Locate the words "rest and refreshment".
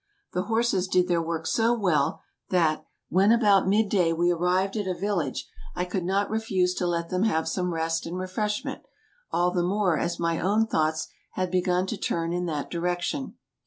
7.71-8.81